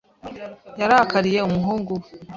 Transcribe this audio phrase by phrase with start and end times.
[0.79, 2.07] Yarakariye umuhungu we.